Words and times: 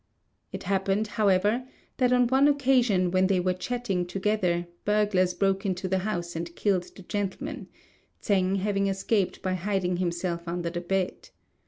It 0.51 0.63
happened, 0.63 1.05
however, 1.05 1.63
that 1.97 2.11
on 2.11 2.25
one 2.25 2.47
occasion 2.47 3.11
when 3.11 3.27
they 3.27 3.39
were 3.39 3.53
chatting 3.53 4.07
together, 4.07 4.65
burglars 4.83 5.35
broke 5.35 5.63
into 5.63 5.87
the 5.87 5.99
house 5.99 6.35
and 6.35 6.55
killed 6.55 6.89
the 6.95 7.03
gentleman, 7.03 7.67
Tsêng 8.19 8.57
having 8.57 8.87
escaped 8.87 9.43
by 9.43 9.53
hiding 9.53 9.97
himself 9.97 10.47
under 10.47 10.71
the 10.71 10.81
bed. 10.81 11.29